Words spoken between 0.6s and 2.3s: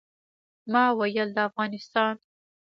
ما ویل د افغانستان.